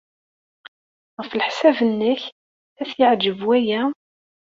Ɣef 1.17 1.31
leḥsab-nnek, 1.33 2.21
ad 2.81 2.87
t-yeɛjeb 2.89 3.39
waya? 3.47 3.81